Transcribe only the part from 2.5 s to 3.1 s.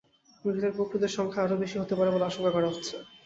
করা হচ্ছে।